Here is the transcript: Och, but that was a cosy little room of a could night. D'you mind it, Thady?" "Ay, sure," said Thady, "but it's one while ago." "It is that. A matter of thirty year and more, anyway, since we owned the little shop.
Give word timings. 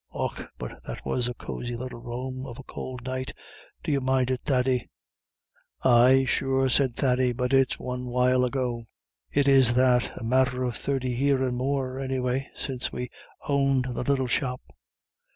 Och, 0.09 0.41
but 0.57 0.71
that 0.87 1.05
was 1.05 1.27
a 1.27 1.35
cosy 1.35 1.75
little 1.75 1.99
room 2.01 2.47
of 2.47 2.57
a 2.57 2.63
could 2.63 3.05
night. 3.05 3.33
D'you 3.83 4.01
mind 4.01 4.31
it, 4.31 4.41
Thady?" 4.43 4.89
"Ay, 5.83 6.25
sure," 6.25 6.69
said 6.69 6.95
Thady, 6.95 7.33
"but 7.33 7.53
it's 7.53 7.77
one 7.77 8.07
while 8.07 8.43
ago." 8.43 8.85
"It 9.29 9.47
is 9.47 9.75
that. 9.75 10.11
A 10.17 10.23
matter 10.23 10.63
of 10.63 10.75
thirty 10.75 11.11
year 11.11 11.43
and 11.43 11.55
more, 11.55 11.99
anyway, 11.99 12.49
since 12.55 12.91
we 12.91 13.11
owned 13.47 13.85
the 13.91 14.01
little 14.03 14.25
shop. 14.25 14.61